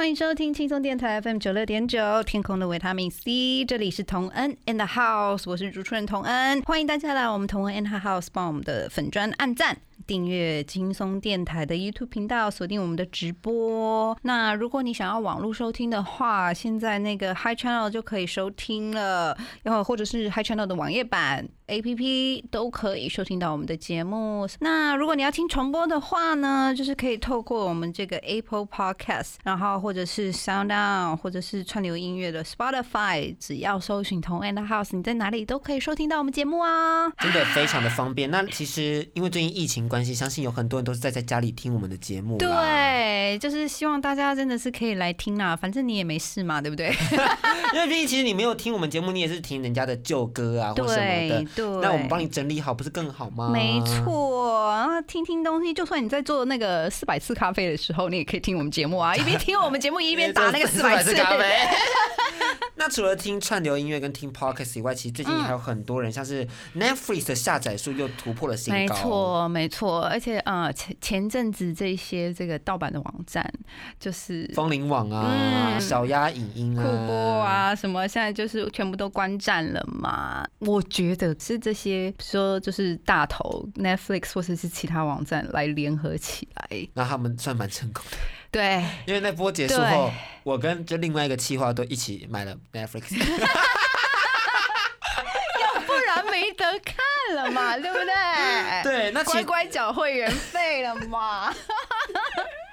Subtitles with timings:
[0.00, 9.76] 欢迎收听轻松电台 FM 九六点九，天空的维他命 C，这里是童恩 in the house，我是主持人童恩，欢迎大家来我们童恩 in the house，帮我们的粉砖按赞。
[10.06, 14.16] 订阅轻松电台的 YouTube 频道，锁定我们的直播。
[14.22, 24.48] 那如果你想要网络收听的话，现在那个 Hi Channel 就可以收听了，然后或者是 Hi Channel 的网页版 APP 都可以收听到我们的节目。
[24.58, 37.08] 那如果你要听重播的话呢，就是可以透过我们这个 Apple Podcast，然后或者是 Sound On，或者是串流音乐的 Spotify，只要搜寻同 and House，你在哪里都可以收听到我们节目啊。
[37.18, 38.30] 真的非常的方便。
[38.30, 42.36] 那其实因为最近疫情关系，相信有很多人都是在在家里听我们的节目。
[42.38, 46.92] 对，就是希望大家真的是可以来听啦，反正你也没事嘛，对不对？
[47.72, 51.44] 因为毕竟其实你没有听我们节目，你也是听人家的旧歌啊或什么的。
[51.60, 53.50] 对，那我们帮你整理好，不是更好吗？
[53.52, 53.80] 没。
[53.84, 61.14] 错，然后听听东西，就算你在做那个四百次咖啡的时候，你也可以听我们节目啊， 一边听我们节目一边打那个 四百次。
[61.14, 61.44] 咖啡。
[62.76, 68.94] 那除了听串流音乐跟听 podcast 以外，其实最近还有很多人，像是 Netflix 的下载数又突破了新高没高。
[68.94, 73.44] 错，没错，而且呃，前前阵子这些这个盗版的网站，
[73.98, 80.46] 就是风铃网啊，嗯小鸭影音啊，酷播啊，什么现在就是全部都关站了嘛。
[80.60, 88.18] 我觉得是这些说就是大头 Netflix 或者是其他网站来联合起来，那他们算蛮成功的，
[88.50, 90.12] 对，因为那波结束对后，
[90.44, 93.48] 我跟就另外一个企划都一起买了 Netflix 要。
[95.86, 96.96] 不然没得看
[97.34, 98.82] 了嘛，对不对？
[98.84, 101.52] 对，那乖乖缴会员费了嘛。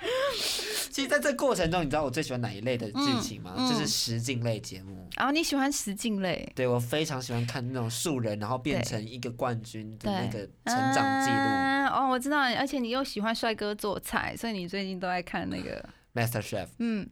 [0.91, 3.53] 其实在这过程中，你知道我最喜欢哪一类的剧情吗？
[3.57, 5.07] 嗯嗯就是实境类节目。
[5.15, 11.37] 然后你喜欢实境类，对我非常喜欢看那种素人，然后变成一个冠军的那个成长记录。
[11.37, 17.07] 嗯哦，我知道，而且你又喜欢帅哥做菜，所以你最近都在看那个，Master Chef 嗯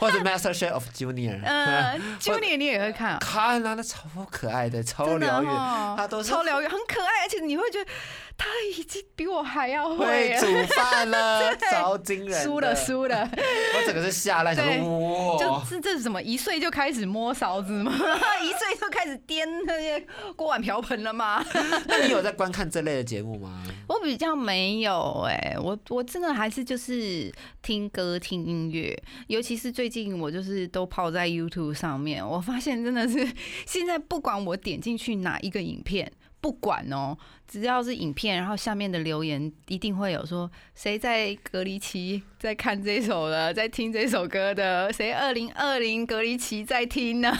[0.00, 3.18] 或者 Master Chef of Junior， 呃，Junior 你也会看啊？
[3.22, 7.90] 看啊，那超可爱的，超疗愈，哦他都是超疗愈，很可爱，而且你会觉得
[8.42, 12.42] 他已经比我还要会煮饭了， 超惊人的。
[12.42, 13.30] 输了，输了，
[13.76, 16.22] 我整个是吓烂，想对说就是，这这是什么？
[16.22, 17.92] 一岁就开始摸勺子吗？
[18.42, 20.02] 一岁就开始颠那些
[20.36, 21.44] 锅碗瓢盆了吗？
[21.86, 23.62] 那你有在观看这类的节目吗？
[23.86, 27.30] 我比较没有哎、我我真的还是就是
[27.60, 28.96] 听歌听音乐，
[29.26, 33.30] 尤其是最近我就是都泡在 YouTube 上面，我发现真的是
[33.66, 37.16] 现在不管我点进去哪一个影片，不管哦，
[37.50, 47.36] 只要是影片，然后下面的留言一定会有说谁在隔离期在看这首的，在听这首歌的，谁二零二零隔离期在听呢？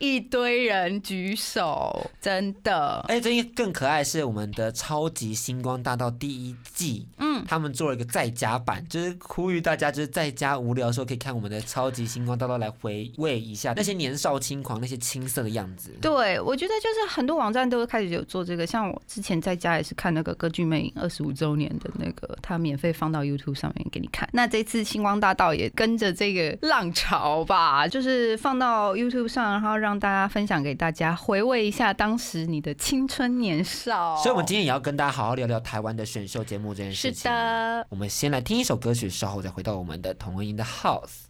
[0.00, 3.04] 一堆人举手，真的。
[3.06, 15.92] 哎，最近更可爱是我们的《超级星光大道》第一季，嗯，他们做了一个在家版，就是呼吁大家就是在家无聊的时候可以看我们的《超级星光大道》来回味一下那些年少轻狂、那些青涩的样子。
[16.02, 24.28] 对，我觉得就是很多网站都开始有做这个，像我之前在家也是看那个歌剧魅影二十五周年的那个，他免费放到 YouTube 上面给你看。
[24.32, 34.16] 那这次星光大道也跟着这个浪潮吧，就是放到 YouTube 上，然后让大家分享给大家，回味一下当时你的青春年少。
[34.16, 37.30] 所以，我们今天也要跟大家好好聊聊台湾的选秀节目这件事是情。
[37.30, 41.26] 的，我们先来听一首歌曲，稍后再回到我们的同文音的 House。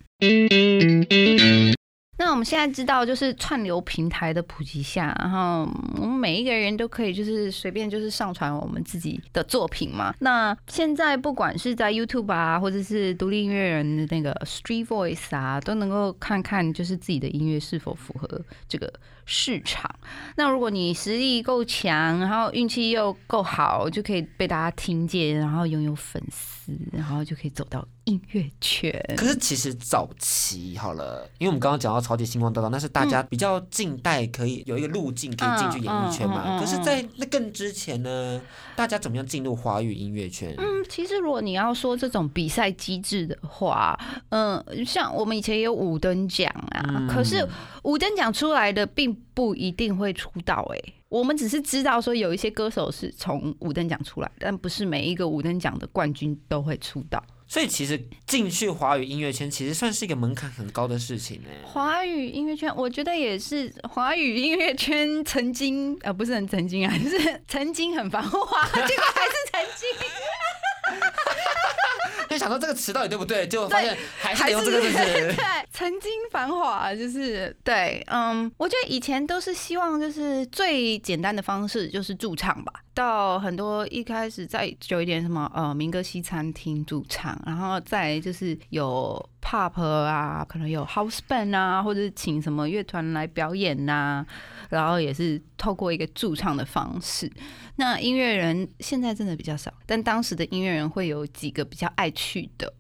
[2.19, 5.69] 那我们现在知道，就是串流平台的普及下，然后
[6.01, 10.15] 我们每一个人都可以就是随便就是上传我们自己的作品嘛。
[10.21, 18.91] 那现在不管是在 YouTube 啊，或者是独立音乐人的那个 Street Voice 啊，都能够看看就是自己的音乐是否符合这个
[19.27, 19.95] 市场。
[20.37, 26.56] 那如果你实力够强，然后运气又够好，就可以被大家听见，然后拥有粉丝，
[26.93, 28.93] 然后就可以走到音乐圈。
[29.17, 36.43] 可是其实早期好了，因为我们刚刚讲到超级星光大道，那是大家比较近代可以有一个路径可以进去演艺圈嘛。
[36.45, 38.41] 嗯嗯嗯嗯可是，在那更之前呢，
[38.75, 40.55] 大家怎么样进入华语音乐圈？
[40.59, 43.99] 嗯，其实如果你要说这种比赛机制的话，
[44.31, 47.47] 嗯、像我们以前也有五等奖啊，嗯可是
[47.83, 57.23] 五等奖出来的并不一定会出道、欸，我们只是知道说有一些歌手是从五等奖出来，但不是每一个五等奖的冠军都会出道。
[57.49, 61.49] 所以其实进去华语音乐圈，其实算是一个门槛很高的事情呢。
[61.65, 68.41] 华语音乐圈，我觉得也是华语音乐圈曾经呃不是很曾经啊，就是曾经很繁华，结
[68.97, 69.89] 果还是曾经。
[72.37, 75.37] 就想说这个词到底对不对，就发现还是这个 字对。，
[75.73, 94.27] 曾经繁华，就是对，嗯，我觉得以前都是希望就是最简单的方式就是驻唱吧，到很多一开始再久一点什么呃民歌西餐厅驻唱，然后再就是有 pop 啊，可能有 house band 啊，或者请什么乐团来表演呐、
[94.71, 97.31] 然后也是透过一个驻唱的方式。
[97.77, 102.73] 那音乐人现在真的比较少，但当时的音乐人会有几个比较爱去的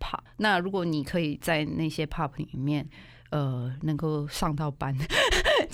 [0.00, 0.20] pop。
[0.38, 2.88] 那如果你可以在那些 pop 里面，
[3.28, 4.96] 呃，能够上到班，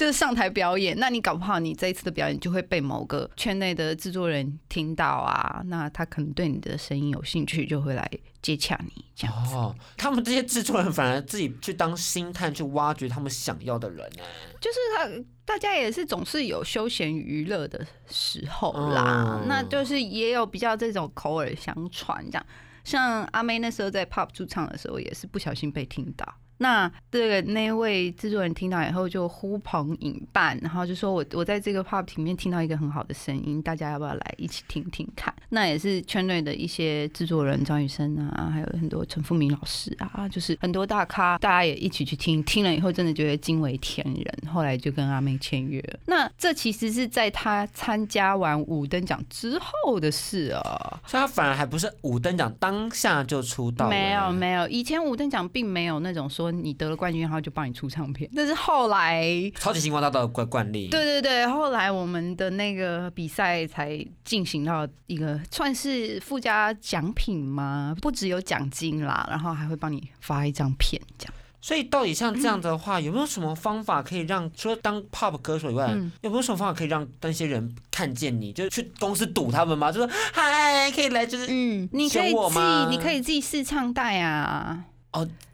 [0.01, 8.11] 就是上台表演，那你搞不好你这一次的表演就会被某个圈内的制作人听到啊，那他可能对你的声音有兴趣，就会来
[8.41, 9.55] 接洽你这样子。
[9.55, 14.23] 哦，他们这些制作人反而自己去当星探，去挖掘他们想要的人呢。
[14.59, 22.47] 就是他大家也是总是有休闲娱乐的时候啦，嗯那就是也有比较这种口耳相传这样。
[22.85, 26.27] 像阿妹那时候在 pop 驻唱的时候，也是不小心被听到。
[26.61, 35.35] 那这个那位制作人听到以后就呼朋引伴，然后就说我我在这个 pop 里面听到一个很好的声音，大家要不要来一起听听看？
[35.49, 45.83] 那也是圈内的一些制作人张雨生啊，还有很多陈富明老师啊，就是很多大咖，大家也一起去听，听了以后真的觉得惊为天人，后来就跟阿妹签约。
[46.05, 50.99] 那这其实是在他参加完五等奖之后的事哦。
[51.07, 58.31] 所以他反而还不是五等奖当下就出道了，没有没有，以前五等奖并没有那种说你得了冠军，然后就帮你出唱片。
[58.35, 59.25] 但是后来，
[59.57, 60.89] 超级星光大道的惯惯例。
[60.89, 67.95] 对对对，后来我们的那个比赛才进行到一个算是附加奖品吗？
[68.01, 71.35] 不只有奖金啦，然后还会帮你发一张片这样。
[71.63, 78.51] 所以到底像这样的话，有没有什么方法可以让除了当 pop 歌手以外，嗯有没有什么方法可以让那些人看见你？
[78.51, 79.93] 就是去公司堵他们吗？
[79.93, 84.85] 就说嗨，可以来，就是嗯，你可以寄，你可以寄试唱带啊。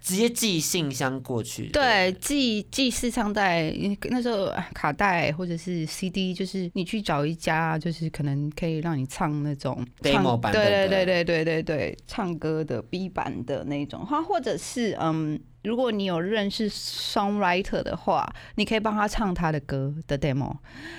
[0.00, 1.68] 直接寄信箱过去。
[1.68, 3.72] 对，寄寄试唱带，
[4.10, 15.40] 那时候卡带或者是 CD，就是你去找一家，就是可能可以让你唱那种 Demo 唱版的对对对对对对对，唱歌的 B 版的那种，或或者是嗯。
[15.66, 18.24] 如果你有认识 songwriter 的话，
[18.54, 20.52] 你可以帮他唱他的歌的 demo，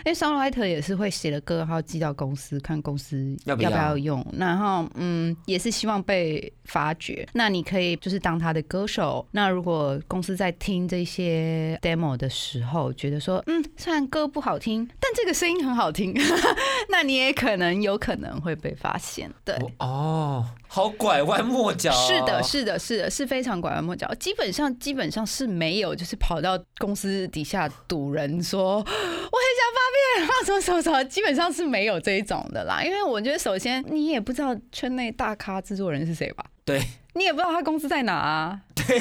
[0.04, 7.26] 因为 songwriter 也是会写了歌，然后寄到公司，看公司要不要不要要用，然后嗯，也是希望被发掘。
[7.32, 9.26] 那你可以就是当他的歌手。
[9.32, 16.14] 那如果公司在听这些 demo 的时候，觉得说，嗯，虽然歌不好听，但这个声音很好听，
[16.92, 19.32] 那你也可能有可能会被发现。
[19.46, 19.56] 对。
[19.80, 22.06] 哦，好拐弯抹角、哦。
[22.06, 24.14] 是的，是的，是的，是非常拐弯抹角。
[24.16, 32.84] 基本上，基本上是没有，就是跑到公司底下堵人说我很想发片啊，什么什么什么，基本上是没有这一种的啦。
[32.84, 36.44] 因为我觉得，首先你也不知道圈内大咖制作人是谁吧？
[36.66, 36.82] 对，
[37.14, 38.60] 你也不知道他公司在哪啊？
[38.76, 39.00] 对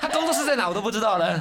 [0.00, 1.26] 他工作室在哪我都不知道了。
[1.26, 1.40] 啊，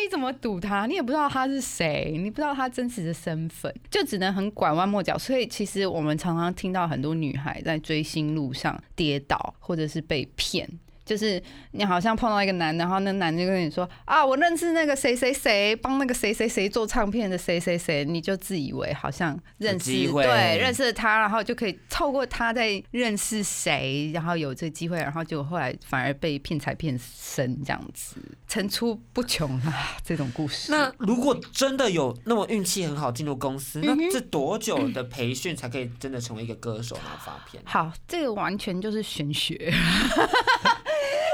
[0.00, 0.86] 你怎么堵他？
[0.86, 5.18] 你也不知道他是谁，你不知道他真实的身份，就只能很拐弯抹角。
[5.18, 10.68] 所以其实我们常常听到很多女孩在追星路上跌倒，或者是被骗。
[11.10, 28.14] 就是你好像碰到一个男的，然后那男的就跟你说啊，我认识那个谁谁谁，帮那个谁谁谁做唱片的谁谁谁，你就自以为好像认识对认识了他，然后就可以透过他在认识谁，然后有这个机会，然后结果后来反而被骗财骗身这样子，
[28.46, 30.70] 层出不穷啊，这种故事。
[30.70, 37.60] 那如果真的有那么运气很好进入公司，那这多久的培训才可以真的成为一个歌手然后发片？
[37.66, 39.72] 好，这个完全就是玄学，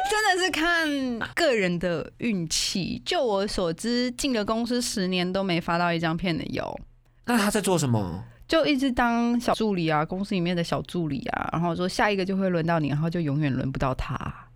[0.08, 0.88] 真的是看
[1.34, 3.00] 个人的运气。
[3.04, 6.78] 就我所知，进了公司十年都没发到一张片的有。
[7.24, 8.24] 那他在做什么？
[8.46, 14.14] 就一直当小助理啊，公司里面的小助理啊，然后说下一个就会轮到你，然后就永远轮不到他。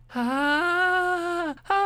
[0.09, 0.21] 啊
[1.49, 1.76] 啊！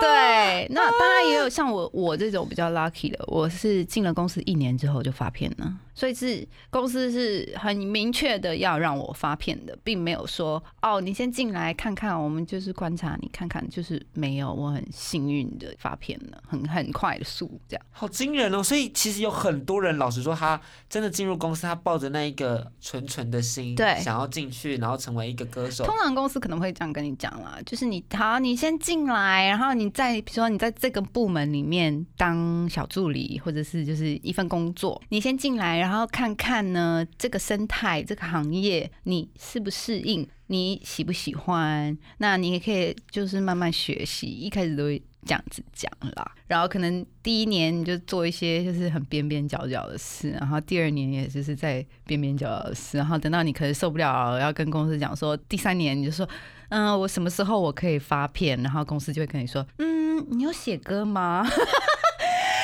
[0.00, 17.86] 对，那当然也有像我我这种比较 lucky 的，我是进了公司一年之后就发片了，所以是公司是很明确的要让我发片的，并没有说哦，你先进来看看，我们就是观察你看看，就是没有，我很幸运的发片了，很很快的速这样。
[17.90, 18.62] 好惊人哦！
[18.62, 25.94] 所以其实有很多人，老实说，他真的进入公司，他抱着那一个纯纯的心，对想要进去，然后成为一个歌手通。
[26.02, 41.96] 常公司可能会这样跟你讲啦，就是你好，你先进来，然后你在比如说你在这个部门里面当小助理，或者是就是一份工作，你先进来，然后看看呢这个生态、这个行业你适不适应，你喜不喜欢？
[42.18, 45.02] 那你也可以就是慢慢学习，一开始都会。
[45.24, 56.28] 这样子讲啦，然后可能第一年你就做一些就是很边边角角的事，然后第二年也就是在边边角角的事，然后等到你可能受不了，要跟公司讲说，第三年你就说，
[56.70, 58.60] 嗯，我什么时候我可以发片？
[58.64, 61.46] 然后公司就会跟你说，嗯，你有写歌吗？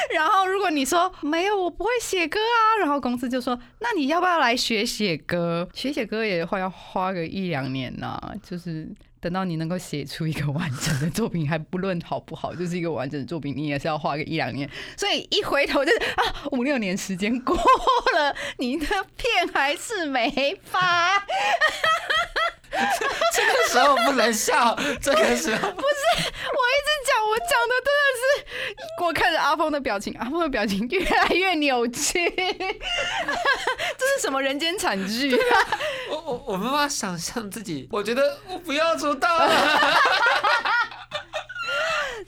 [0.14, 5.68] 然后如果你说没有，我不会写歌啊，然后公司就说，那你要不要来学写歌？
[5.74, 8.88] 学写歌也会要花个一两年呐、就是。
[9.20, 14.70] 等到你能够写出一个完整的作品，还不论好不好，就是一个完整的作品，你也是要花个一两年。
[14.96, 16.22] 所以一回头就是啊，
[16.52, 17.56] 五六年时间过
[18.14, 21.18] 了，你的片还是没发。
[23.34, 28.22] 这个时候不能笑，这个时候 不是我一直讲，我讲的真的是，
[29.04, 32.28] 我看着阿峰的表情，阿峰的表情越来越扭曲。
[33.96, 35.38] 这是什么人间惨剧？
[36.10, 39.50] 我我我没办法想象自己，我觉得我不要出道了。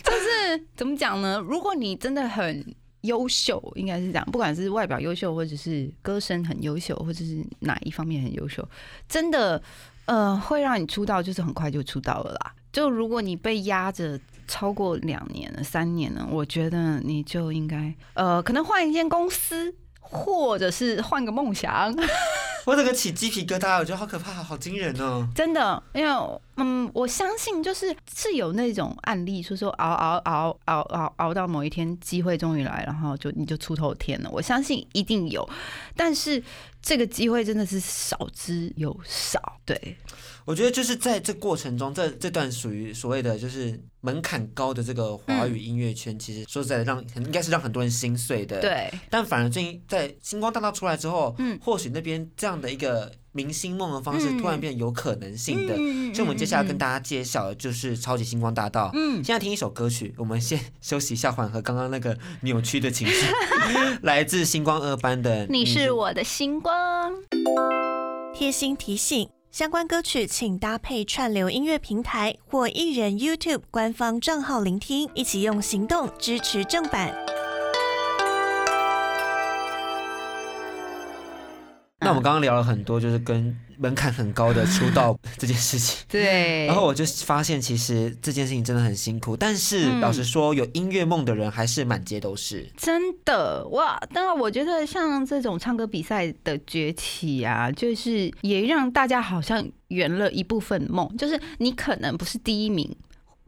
[0.02, 1.42] 就是怎么讲呢？
[1.46, 8.66] 如果你真的很优秀，应该是这样，不管是外表优秀，或者是歌声很优秀，或者是哪一方面很优秀，
[9.08, 9.62] 真的
[10.04, 12.52] 呃会让你出道，就是很快就出道了啦。
[12.72, 21.92] 就如果你被压着超过两年了、三年了，我觉得你就应该呃可能换一间公司，或者是换个梦想。
[22.66, 25.26] 我整个起鸡皮疙瘩，我觉得好可怕，好惊人哦。
[25.34, 34.30] 真的，因为嗯，我相信就是是有那种案例，说说熬熬熬熬熬熬到某一天机会终于来，然后就你就出头天了。
[34.30, 35.48] 我相信一定有，
[35.96, 36.42] 但是
[36.82, 39.58] 这个机会真的是少之又少。
[39.64, 39.96] 对，
[40.44, 48.60] 我觉得就是在这过程中，这这段属于所谓的就是门槛高的这个华语音乐圈，其实说实在的让，应该是让很多人心碎的。。
[48.60, 55.74] 对，但反而最近在星光大道出来之后，嗯或许那边这样的一个明星梦的方式，嗯突然变有可能性的。
[55.78, 58.90] 嗯所以，我们接下来跟大家介绍的就是超级星光大道。
[58.94, 63.26] 嗯现在听一首歌曲，我们先休息一下，缓和刚刚那个扭曲的情绪。
[64.02, 67.12] 来自星光二班的你是我的星光。
[68.34, 77.14] 贴心提醒：相关歌曲请搭配串流音乐平台或艺人 YouTube 官方账号聆听，一起用行动支持正版。
[82.10, 86.04] 我们刚刚聊了很多，就是跟门槛很高的出道这件事情。
[86.08, 89.36] 对，然后我就发现，其实这件事情真的很辛苦。
[89.36, 92.70] 但是嗯老实说，有音乐梦的人还是满街都是。
[92.76, 93.98] 真的哇！
[94.12, 102.94] 当然，我觉得像这种唱歌比赛的崛起啊，就是也让大家好像圆了一部分梦，就是你可能不是第一名。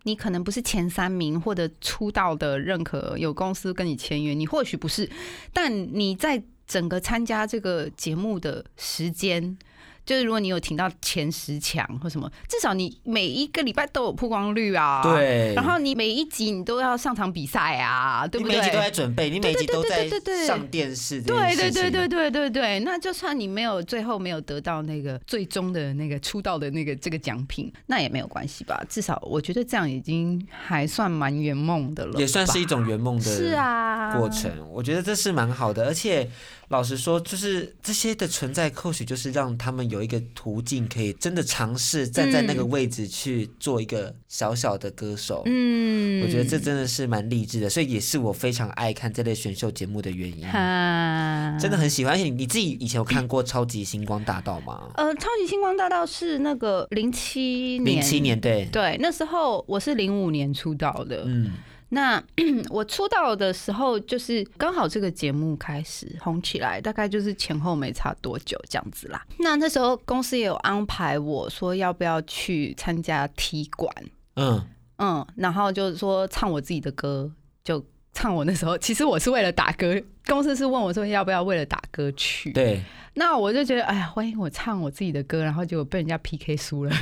[0.04, 5.08] 你可能不是前三名，或者出道的认可有公司跟你签约，你或许不是，
[5.52, 6.42] 但你在
[6.72, 9.58] 整个参加这个节目的时间，
[10.06, 15.02] 就是如果你有挺到前十强或什么，至少你每一个礼拜都有曝光率啊。。
[15.02, 18.56] 对，然后你每一集你都要上场比赛啊，对不对？
[18.56, 20.08] 你每一集都在准备，你每一集都在
[20.46, 21.54] 上电视这对。
[21.54, 28.82] 对对对对对对，那就算你没有最后没有得到那个最终的那个出道的那个这个奖品，那也没有关系吧？
[28.88, 34.50] 至少我觉得这样已经还算蛮圆梦的了，也算是一种圆梦的是啊过程。
[34.72, 36.28] 我觉得这是蛮好的，而且
[36.72, 45.42] 老实说，就是这些的存在，或许就是让他们有一个途径，可以真的尝试站在那个位置去做一个小小的歌手。
[45.44, 50.48] 嗯我觉得这真的是蛮励志的，所以也是我非常爱看这类选秀节目的原因。
[50.48, 54.88] 哈真的很喜欢，而且你你自己以前有看过《超级星光大道》吗？
[54.94, 61.52] 呃，超级星光大道是那个零七年，零七年对，对，那时候我是零五年出道的，嗯，
[61.94, 62.22] 那
[62.70, 69.22] 我出道的时候，就是刚好这个节目开始红起来，大概就是前后没差多久这样子啦。
[69.38, 73.94] 那那时候公司也有安排我说要不要去参加踢馆，
[74.36, 77.30] 嗯，嗯，然后就是说唱我自己的歌，
[77.62, 77.84] 就
[78.14, 79.94] 唱我那时候其实我是为了打歌，
[80.26, 82.82] 公司是问我说要不要为了打歌去，对，
[83.12, 86.92] 那我就觉得哎呀，万一我唱我自己的歌，然后结果被人家 PK 输了。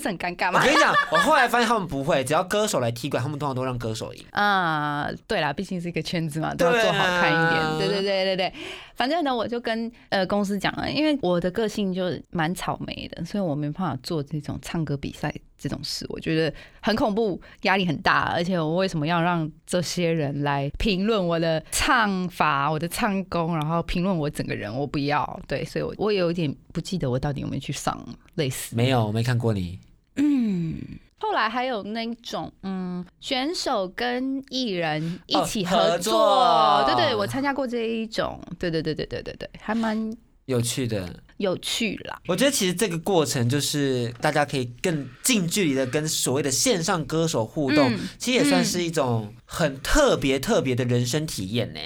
[0.00, 0.74] 是很尴尬吗我跟？
[0.74, 4.24] 你讲，我后来发现他们不会，只要歌手来踢馆，他们通常都让歌手赢。
[4.32, 7.60] 啊、对啦，毕竟是一个圈子嘛，都要做好看一点。
[7.60, 8.52] 啊对对对对对，
[8.96, 24.74] 反正呢，我就跟呃公司讲了，因为我的个性就蛮草莓的，所以我没办法做这种唱歌比赛这种事，我觉得很恐怖，压力很大，而且我为什么要让这些人来评论我的唱法、我的唱功，然后评论我整个人？
[24.74, 25.40] 我不要。
[25.46, 28.02] 对，所以我我有一点不记得我到底有没有去上
[28.36, 28.74] 类似。
[28.74, 29.78] 没有，我没看过你。
[30.16, 30.80] 嗯，
[31.18, 40.10] 后来还有那种，嗯，选手跟艺人一起合哦合作，作对对，我参加过这一种，对对对对对对对，还蛮
[40.50, 42.20] 有趣的，有趣啦。
[42.26, 51.80] 我觉得其实这个过程就是大家可以更近距离的跟所谓的线上歌手互动，嗯其实也算是一种很特别特别的人生体验呢。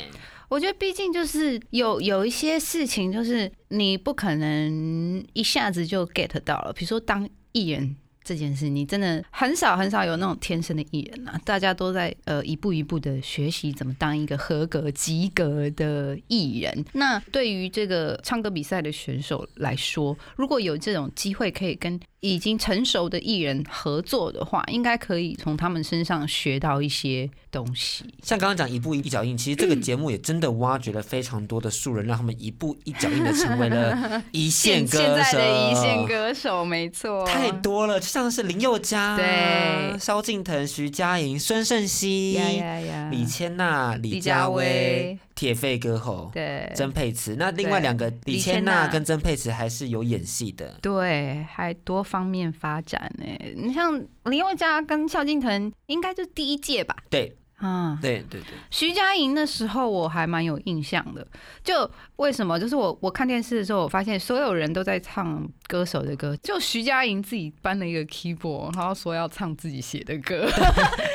[0.48, 7.96] 我觉得毕竟就是有有一些事情，就是你不可能一下子就 get 到了，比如说当艺人。
[8.24, 11.38] 这件事，你真的很少很少有那种天生的艺人啊！
[11.44, 16.84] 大家都在呃一步一步的学习怎么当一个合格、及格的艺人。
[16.92, 28.04] 那对于这个唱歌比赛的选手来说，如果有这种机会可以跟已经成熟的艺人合作的话，应该可以从他们身上学到一些东西。
[28.22, 35.04] 像刚刚讲一步一脚印，其实这个节目也真的挖掘了非常多的素人，让他们一步一脚印的成为了 一线歌手。
[35.04, 35.34] 现在。
[35.34, 39.98] 的一线歌手，没错，太多了，就像是林宥嘉、对。
[39.98, 47.34] 萧敬腾、徐佳莹、孙盛熙、呀呀呀，李千娜、李李佳薇、铁肺歌后对曾沛慈。
[47.36, 50.78] 那另外对两个李李千千娜娜跟曾沛慈还是有演戏的。
[50.80, 53.24] 对，还多方面发展呢。
[53.56, 56.96] 你像林宥嘉跟萧敬腾，应该就第一届吧？
[57.10, 61.26] 对啊，对对对，徐佳莹那时候我还蛮有印象的。
[61.62, 62.58] 就为什么？
[62.58, 70.46] 就是我我看电视的时候，我发现所有人都在唱歌手的歌，就徐佳莹自己搬了一个 keyboard，然后说要唱自己写的歌。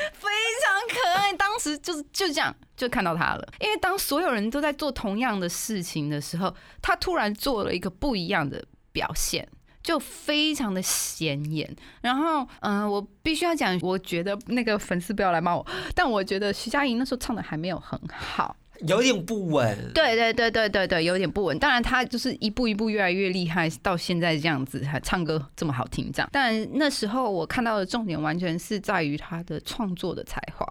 [1.60, 9.48] 当时就是就这样就看到他了，因为当所有人都在做同样的事情的时候，他突然做了一个不一样的表现。
[9.82, 18.56] 就非常的显眼，然后，嗯、我必须要讲，我觉得那个粉丝不要来骂我，但我觉得徐佳莹那时候唱的还没有很好，
[18.88, 19.92] 有点不稳。
[19.94, 21.58] 对对对对对对，有点不稳。
[21.60, 26.30] 当然，他就是一步一步越来越厉害，到现在这样子，还唱歌这么好听，这样。
[26.32, 30.68] 但那时候我看到的重点完全是在于他的创作的才华。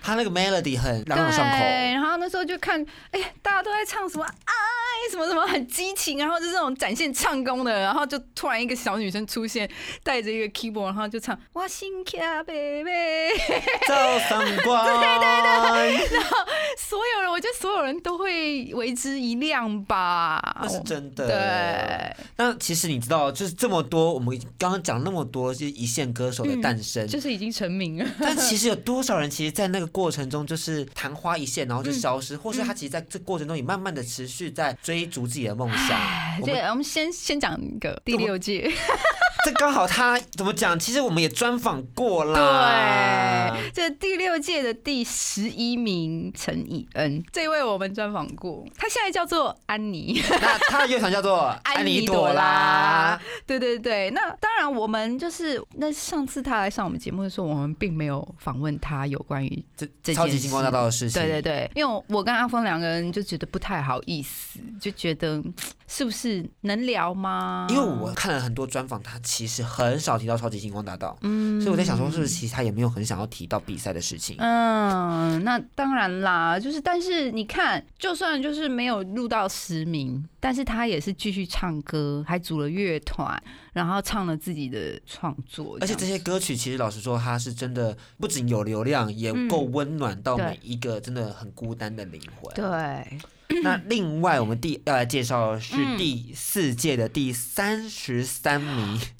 [0.00, 1.64] 他那个 melody 很朗对，朗上口。
[1.64, 4.54] 然后那时候就看，哎、大家都在唱什么爱
[5.10, 9.70] 什么什么很激情，然后就这种展现唱功的，然后就突然一个小女生出现，
[10.02, 13.30] 带着一个 keyboard，然后就唱我心卡贝贝。
[13.86, 14.84] 照上光。
[14.86, 16.20] 对对对
[16.78, 20.40] 所有人，我觉得所有人都会为之一亮吧。
[20.62, 21.26] 那是真的。
[21.26, 27.06] 对，那其实你知道，就是这么多，我们刚刚讲那么多，就是一线歌手的诞生。
[27.06, 28.06] 就是已经成名了。
[28.18, 35.96] 但其实有多少人，其实，在那个过程中就是昙花一现，然后就消嗯失，或是他其实在这过程中也慢慢的持续在追逐自己的梦想。
[36.40, 38.68] 我对，们我们先先讲一个第六届，
[39.44, 40.78] 这刚好他怎么讲？
[40.78, 43.50] 其实我们也专访过啦。
[43.50, 50.22] 对，这第六届的第十一名陈以恩，这位我们专访过，他现在叫做安妮。
[50.30, 61.20] 那他的乐团叫做安妮朵拉。，对对对，那当然我们就是那上次他来上我们节目的时候，我们并没有访问他有关于这这件超级星光大道的事情。
[61.20, 65.54] 对对对，因为我跟阿峰两个人就觉得不太好意思，就觉得嗯
[65.88, 67.66] 是不是能聊吗？
[67.70, 74.34] 因为我看了很多专访，他其实很少提到超级星光大道，嗯所以我在想说，是不是其实他也没有很想要提到比赛的事情？
[74.40, 83.40] 嗯，那当然啦，就是但是你看，就算就是没有录到实名，但是他也是继续唱歌，还组了乐团，
[83.72, 92.52] 然后唱了自己的创作，而且这些歌曲，其实老实说，他是真的不仅有流量，也够温暖到每一个真的很孤单的灵魂。
[92.54, 93.18] 对，
[93.62, 98.76] 那另外，我们第要来介绍的是嗯第四届的第三十三名，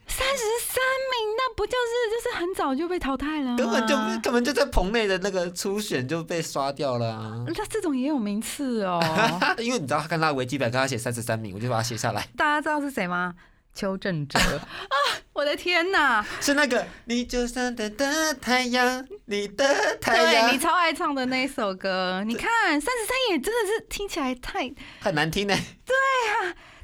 [0.07, 0.77] 三十三
[1.11, 3.57] 名，那不就是就是很早就被淘汰了吗？
[3.57, 7.45] 根本就根本就在棚内的那个初选就被刷掉了、啊。
[7.47, 9.01] 那这种也有名次哦。
[9.59, 12.27] 因为你知道他看他的维基百科，他写三十三名，我就把它写下来。
[12.37, 13.35] 大家知道是谁吗？
[13.73, 14.97] 邱正哲 啊！
[15.33, 16.27] 我的天哪！
[16.41, 25.55] 是那个你就像的的太阳，你的太阳对你，超爱唱的那一首歌，你看三十三也真的是听起来太，很难听呢。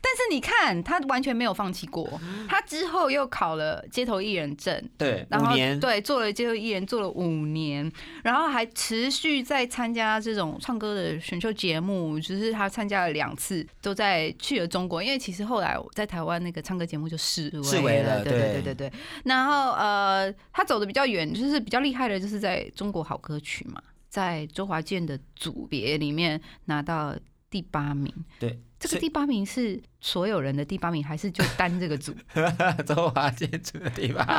[0.08, 2.46] 但是你看，他完全没有放弃过，嗯。
[2.48, 7.90] 他之后又考了街头艺人证，对，然后，对做了街头艺人做了五年，
[8.22, 18.74] 然后还持续在参加这种唱歌的选秀节目，就是他参加了两次，都在去了中国，因为其实后来我在台湾那个唱歌节目就示威示威了对对对。
[18.74, 18.92] 对。
[19.24, 27.16] 然后呃，他走的比较远，就是比较厉害的，就是在中国好歌曲嘛，在周华健的组别里面拿到
[27.50, 28.12] 第八名。
[28.38, 32.14] 对，这个第八名是所有人的第八名，还是就单这个组？
[32.86, 34.32] 周华健组的第八名。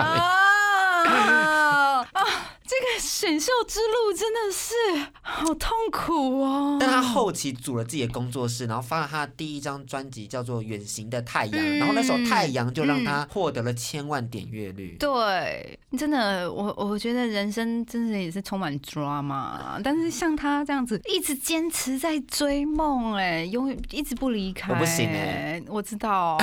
[1.13, 1.66] 啊
[2.13, 2.23] 啊！
[2.67, 4.73] 这个选秀之路真的是
[5.21, 6.77] 好痛苦哦。
[6.79, 14.97] 但他后期组了自己的工作室，然后发了他的第一张专辑，叫做《远行的太阳》，嗯然后那首《太阳》就让他获得了千万点阅率。
[14.99, 26.37] 对，真的，我我觉得人生真的也是充满 drama，但是像他这样子一直坚持在追梦，哎，永远一直不离开，我不行哎，我知道，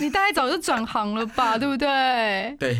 [0.00, 2.54] 你大概早就转行了吧，对不对？
[2.60, 2.78] 对，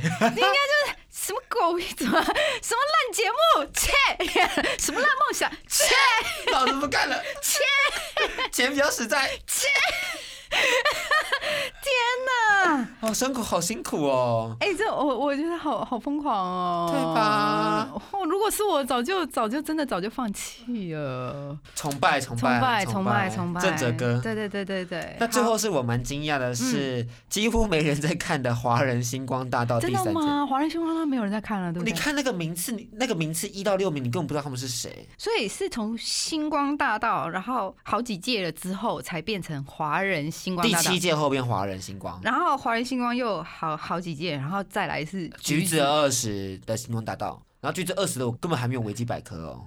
[1.27, 2.23] 什么狗怎么？
[2.63, 3.91] 什么烂节目，切，
[4.79, 5.93] 什么烂梦想，切。
[6.53, 7.59] 老子不干了，切！
[8.53, 9.37] 钱比较实在，
[12.67, 14.57] 啊，好辛苦，好辛苦哦。
[14.61, 17.89] 哎、这我我觉得好好疯狂哦，对吧？
[18.13, 24.21] 哦，如果是我，早就早就真的早就放弃了，崇拜，崇崇拜，崇拜崇拜，正哲哥。
[24.21, 25.17] 对对对对对。
[25.21, 30.15] 那最后是我蛮惊讶的是，几乎没人在看的《华人星光大道》真第三季。
[30.15, 30.47] 的吗？
[30.47, 31.93] 华人星光大道没有人在看了，对不对？
[31.93, 35.09] 你看那个名次，你那个名次一到六名，你根本不知道他们是谁。
[35.17, 41.01] 所以是从星光大道，然后好几届了之后，才变成华人星光大道第七。
[41.01, 49.65] 届后变华人星光，然后华人星光又好好几届，然后再来是橘子二十的星光大道，然后橘子二十的我根本还没有维基百科哦。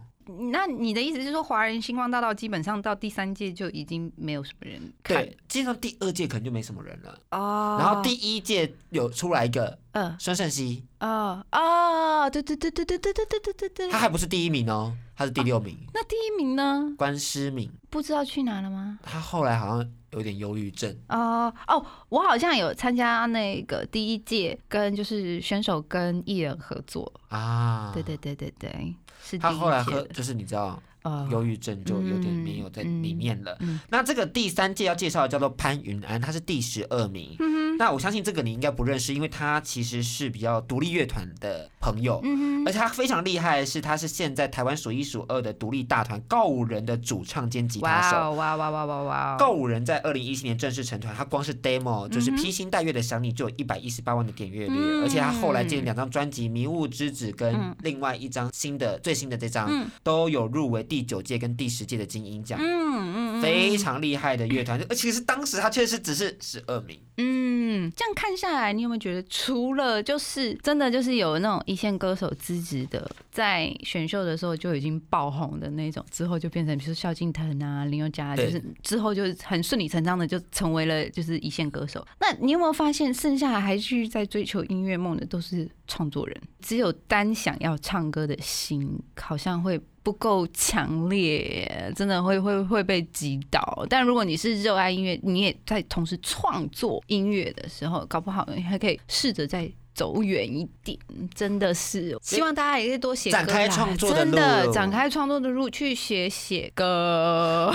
[0.52, 7.20] 那你的意思是说，华人星光大道基本上到第三届就已经没有什么人看对，基本上第二届可能就没什么人了。
[7.32, 14.00] 哦然后第一届有出来一个呃孙盛熙，哦哦，对对对对对对对对对对对他。
[14.00, 15.78] 还不是第一名哦，他是第六名。
[15.94, 16.94] 那第一名呢？
[16.98, 19.00] 关诗敏，不知道去哪了吗？
[19.04, 20.96] 他后来好像有点忧郁症。
[21.10, 27.12] 哦哦，我好像有参加那个第一届，跟就是选手跟艺人合作。
[27.30, 30.84] 啊，对对对对对，是他后来喝就是你知道哦
[31.32, 33.56] 忧郁症就有点没有在里面了。
[33.62, 37.36] 嗯那这个第三届要介绍的叫做潘云安，他是第十二名。
[37.40, 42.20] 嗯那我相信这个你应该不认识，因为他其实是比较独立乐团的朋友。
[42.24, 48.18] 嗯而且他非常厉害的是，他是现在台湾数一数二的独立大团告五人的主唱兼吉他手。
[48.18, 49.38] 哇哦哇哇哇哇哇！
[49.38, 62.60] 告五人在二零一七年正式成团，他光是 demo 就是披星戴月的想你就有一百一十八万的点阅率，嗯而且他后来接了两张专辑《迷雾之子》跟嗯另外一张新的最新的这张、嗯都有入围第九届跟第十届的金鹰奖。
[62.60, 82.06] 嗯嗯嗯，非常厉害的乐团，而其实当时他确实只是十二名，嗯，这样看下来，你有没有觉得，除了就是真的就是有那种一线歌手资质的，在选秀的时候就已经爆红的那种，之后就变成比如说萧敬腾啊、林宥嘉，就是之后就是很顺理成章的就成为了就是一线歌手。
[82.20, 89.80] 那你有没有发现，剩下还继续在追求音乐梦的都是创作人，只有单想要唱歌的心，好像会。
[90.10, 93.86] 不够强烈，真的会会会被击倒。
[93.88, 100.98] 但如果你是热爱音乐，你也在同时创作音乐的时候，搞不好你还可以试着再走远一点。
[101.36, 107.72] 真的是希望大家也可以多写歌展开创作的真的展开创作的路，去写写歌。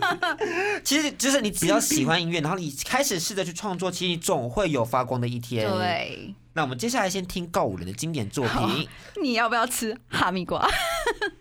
[0.82, 5.70] 其实就是你只要喜欢音乐，然后你开始试着去创作，其实你总会有发光的一天。。
[5.70, 8.88] 对，那我们接下来先听告五人的经典作品。
[9.22, 10.68] 你要不要吃哈密瓜？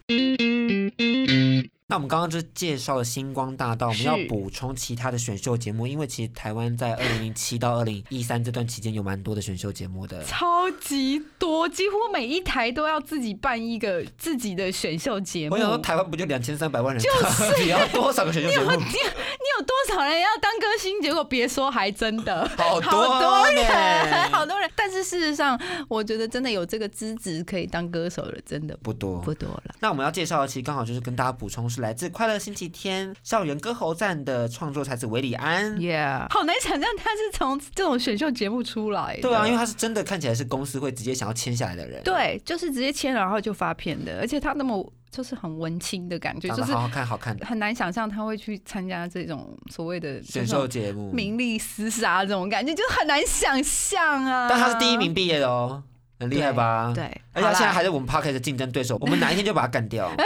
[1.89, 10.21] 那我们刚刚就介绍了星光大道，我们要补充其他的选秀节目，因为其实台湾在二零零七到二零一三这段期间有蛮多的选秀节目的。
[10.25, 15.55] 超级多，几乎每一台都要自己办一个自己的选秀节目。
[15.55, 18.69] 我想说，台湾不就两千三百万人，就是 你要多少个选秀节目？
[18.71, 20.99] 你有多少人要当歌星？
[21.01, 24.69] 结果别说，还真的好 好多多人， 好多人。
[24.75, 29.21] 但是事实上，我觉得真的有这个资质可以当歌手的，真的不多。
[29.21, 29.75] 不多了。
[29.79, 35.75] 那我们要介绍的，其实刚好就是跟大家补充，是来自快乐星期天校园歌喉战的创作才子韦礼安。
[35.75, 39.21] Yeah，好难想象他是从这种选秀节目出来的。
[39.21, 51.11] 对啊，因为他是真的看起来是公司会直接想要签下来的人。，对，就是直接签了然后就发片的，而且他那么就是很文青的感觉，就是长得好好看，好看的很难想象他会去参加这种所谓的选秀节目。
[51.11, 54.47] 名利厮杀这种感觉，就很难想象啊。
[54.49, 55.83] 但他是第一名毕业的哦，
[56.19, 56.91] 很厉害吧？
[56.95, 60.11] 对，而且他现在还是我们 p a r k e 的竞争对手，我们哪一天就把他干掉。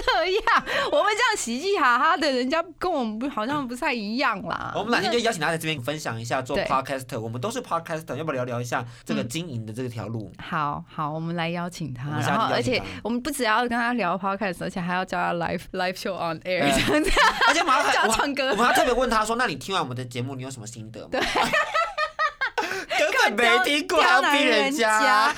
[0.00, 0.42] 这 这样？
[0.92, 4.72] 我们这样嘻嘻哈哈的，人家跟我们不好像不太一样啦。
[4.74, 10.32] 我们哪天就邀请他在这边分享一下做 podcaster，我们都是 podcaster，要不要聊聊一下这个嗯经营的这个条路？
[10.42, 17.10] 好好，我们来邀请他，然后而且我们不只要跟他聊 podcast，而且还要教他 live live show on air 嗯这样子。
[17.48, 21.20] 而且马上叫他唱歌我们还 特别问他说：“那你听完我们的节目，你有什么心得吗？”对，
[22.98, 25.32] 根本没听过，还要逼人家。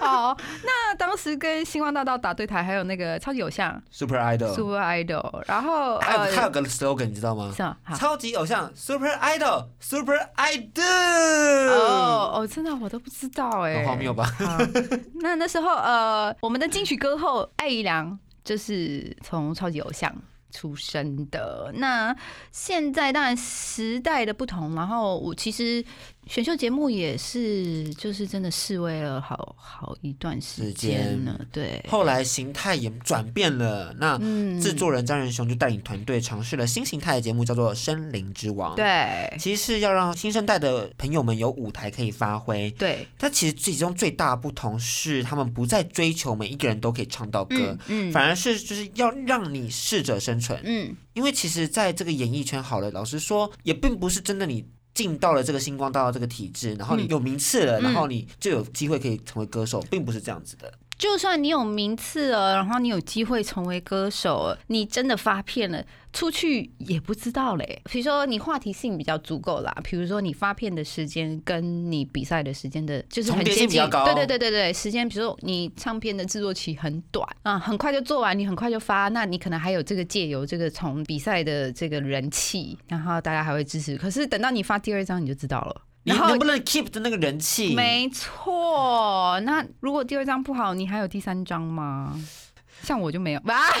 [0.00, 7.52] 哦，那当时跟星光大道打对台，还有那个超级偶像 Super Idol，Super Idol，然后还有呃还有个 slogan 你知道吗？
[7.56, 7.76] 是啊？
[7.96, 11.68] 超级偶像 Super Idol，Super Idol。
[11.68, 14.24] 哦哦，真的我都不知道哎，很荒谬吧？
[15.20, 20.14] 那那时候呃，我们的金曲歌后艾怡良就是从超级偶像
[20.52, 21.72] 出生的。
[21.74, 22.14] 那
[22.52, 25.84] 现在当然时代的不同，然后我其实
[26.26, 31.40] 选秀节目也是，就是真的示威了好好一段时间了。
[31.50, 42.70] 对，后来形态也转变了，那嗯制作人张仁雄就带领团队尝试了新形态的节目，叫做《森林之王》。，对其实是要让新生代的朋友们有舞台可以发挥。
[42.72, 47.56] 对，但其实其中最大的不同是，他们不再追求每一个人都可以唱到歌
[47.88, 50.60] 嗯，嗯反而是就是要让你适者生存。
[50.64, 54.64] 嗯，因为其实在这个演艺圈，好了，老实说，也并不是真的你。
[54.94, 60.72] 进到了这个星光大道这个体制，然后你嗯有名次了，嗯然后你就有机会可以成为歌手，并不是这样子的。
[61.00, 65.82] 就算你有名次了，然后你有机会成为歌手了，你真的发片了，
[66.12, 67.80] 出去也不知道嘞。
[67.90, 73.80] 比如说你话题性比较足够啦，比如说你发片的时间跟你比赛的时间的，就是很接近。
[73.88, 83.96] 对对对对对，时间，比如说你唱片的制作期很短啊，很快就做完，你很快就发，那你可能还有这个借由这个从比赛的这个人气，然后大家还会支持。
[83.96, 85.80] 可是等到你发第二张，你就知道了。
[86.04, 87.74] 你能不能 keep 的那个人气？
[87.74, 92.18] 没错，那如果第二张不好，你还有第三张吗？
[92.82, 93.68] 像我就没有，啊，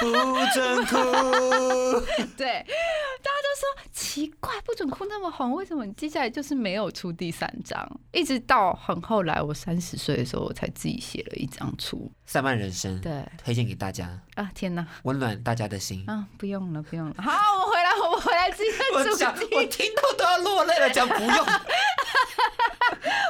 [0.00, 0.06] 不
[0.54, 0.96] 准哭。
[2.36, 2.64] 对，
[4.18, 8.00] 奇怪，不准哭那么红，为什么你接下来就是没有出第三张？
[8.12, 12.10] 一直到很后来，我三十岁的时候，我才自己写了一张出。
[12.26, 16.04] 散漫人生，对推荐给大家，啊，天哪，温暖大家的心。
[16.08, 17.14] 啊，不用了，不用了。
[17.18, 19.54] 好，我们回来，我们回来这我讲，个主题。
[19.54, 21.30] 我听到都要落泪了，讲不用。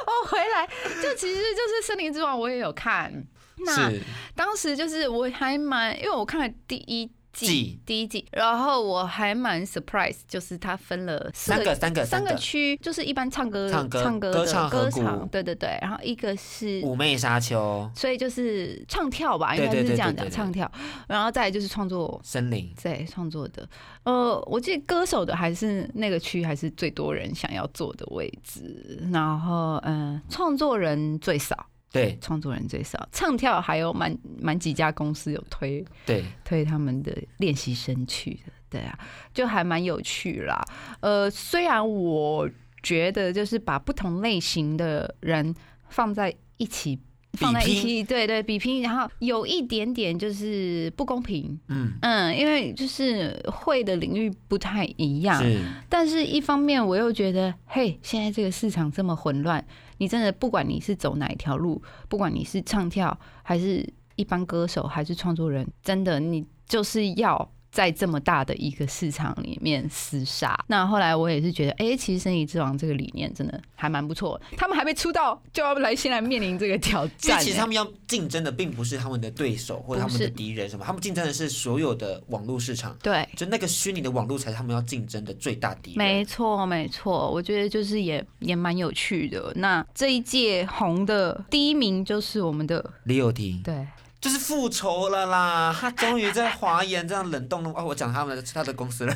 [0.07, 0.67] 我回来，
[1.03, 3.13] 就其实就是《森林之王》，我也有看。
[3.61, 4.01] 那是
[4.35, 7.79] 当时就是我还蛮，因为我看了第一季季。
[7.85, 12.35] 第一季，然后我还蛮 surprise，就是它分了三个，三个，三三个。
[12.39, 13.87] 区，就是一般唱歌唱
[14.19, 16.81] 歌歌唱歌场，对对对，然后一个是。
[16.81, 20.71] 妩媚沙丘，所以就是唱跳吧，应该是这样讲唱跳，
[21.07, 23.67] 然后再来就是创作，森林，对创作的，
[24.03, 32.17] 呃，我记得歌手的还是那个区还是最多人想要坐的位置，然后嗯、呃创作人最少，对。
[32.21, 38.97] 创作人最少，唱跳还有蛮蛮几家公司有推对，推他们的练习生去的，对啊，
[39.33, 40.63] 就还蛮有趣啦。
[40.99, 42.49] 呃，虽然我
[42.81, 45.53] 觉得就是把不同类型的人
[45.89, 46.99] 放在一起。
[47.33, 59.63] 放在一起，对对，比拼，然后有一点点就是不公平，嗯，嗯，因为就是会的领域不太一样，是，但是一方面我又觉得，嘿，现在这个市场这么混乱，
[59.99, 67.51] 你真的不管你是走哪一条路，不管你是唱跳还是一般歌手还是创作人，真的你就是要。
[67.71, 74.39] 在这么大的一个市场里面厮杀，那后来我也是觉得，哎、其实《生意之王》这个理念真的还蛮不错。
[74.57, 85.97] 他们还没出道就要来先来面临这个挑战、其实他们要竞争的并不是他们的对手或者他们的敌人什么，他们竞争的是所有的网络市场，对，就那个虚拟的网络才是他们要竞争的最大敌人。
[85.97, 89.53] 没错，没错，我觉得就是也也蛮有趣的。
[89.55, 93.87] 那这一届红的第一名就是我们的李友廷对
[94.21, 97.71] 就是复仇了啦，他终于在华研这样冷冻了。
[97.75, 99.15] 哦，我讲他们的他的公司了，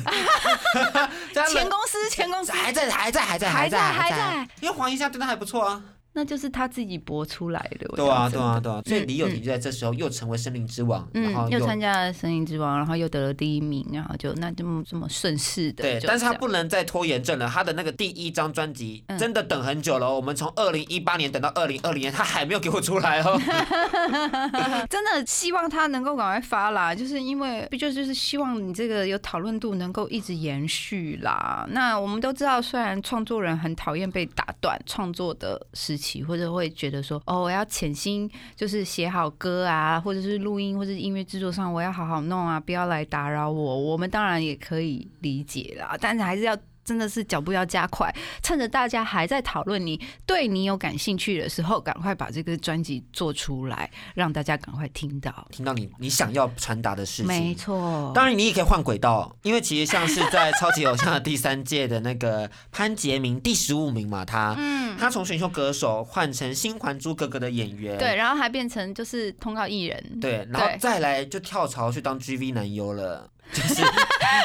[1.50, 5.82] 前公司，前公司，还在还在还在还在在还在，因为华研现在对他还不错啊。
[6.14, 7.86] 那就是他自己搏出来的。
[7.88, 17.48] 对啊对啊对啊，所以嗯李友廷就在这时候又成为森林之王，然后嗯，又参加了《森林之王》，然后又得了第一名，然后就那这么这么顺势的，对，但是他不能再拖延症了。
[17.48, 23.38] 他的那个第一张专辑嗯真的等很久了哦，我们从二零一八年等到二零二零年，他还没有给我出来哦。
[24.88, 31.66] 真的希望他能够赶快发啦，就是因为就就是希望你这个有讨论度能够一直延续啦。
[31.70, 43.78] 那我们都知道，虽然创作人很讨厌被打断创作的时或者会觉得说，哦，我要潜心就是写好歌啊，或者是录音或者是音乐制作上，我要好好弄啊，不要来打扰我。
[43.80, 46.56] 我们当然也可以理解啦，但是还是要。
[46.84, 55.46] 真的是脚步要加快，趁着大家还在讨论你对你有感兴趣的时候，赶快把这个专辑做出来，让大家赶快听到。
[55.50, 57.26] 听到你你想要传达的事情。
[57.26, 73.82] 没错，当然，你也可以换轨道，因为其实像是在超级偶像的第三届的那个潘杰明第十五名嘛，他，嗯，他从选秀歌手换成《新还珠格格》的演员，对，然后还变成就是通告艺人，对，然后再来就跳槽去当 GV 男优了，就是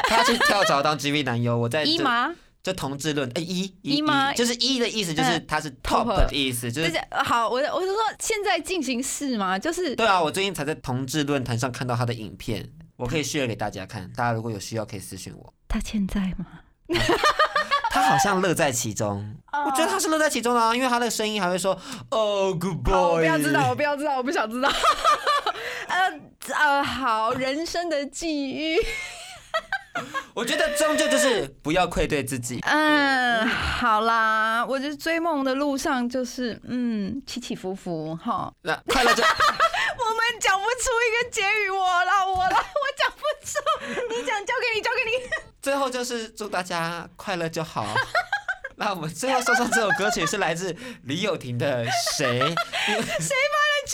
[0.04, 2.34] 他去跳槽当 GV 男优，我在这一吗？
[2.62, 6.92] 就同志论，哎一一吗就是一的意思就是嗯他是 top 的意思，就是
[7.24, 15.54] 好，我我是说现在进行式嘛，就是对啊，我最近才在同志论坛上看到他的影片，我可以 share 给大家看，大家如果有需要可以私信我。
[15.70, 16.46] 他现在吗？
[17.92, 19.36] 他好像乐在其中，
[19.66, 21.80] 我觉得他是乐在其中的啊，因为他的声音还会说
[22.12, 24.70] 哦 good boy，我不要知道，我不要知道，我不想知道。
[26.00, 26.20] 呃
[26.56, 28.80] 呃，好，人生的际遇。
[30.34, 32.60] 我觉得终究就是不要愧对自己。
[32.64, 38.50] 嗯，好啦，我觉得追梦的路上就是嗯起起伏伏哈。
[38.62, 43.60] 那快乐就 我们讲不出一个结语，我啦我啦，我讲不出。
[44.16, 45.12] 你讲，交给你，交给你。
[45.62, 47.86] 最后就是祝大家快乐就好。
[48.78, 51.86] 那我们最后送上这首歌曲是来自李友廷的
[52.16, 52.56] 《谁》，谁
[52.96, 53.94] 发了 G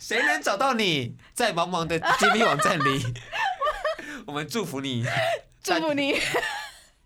[0.00, 1.14] 谁能找到你？
[1.34, 3.04] 在茫茫的揭秘网站里，
[4.26, 5.04] 我们祝福你，
[5.62, 6.18] 祝福你。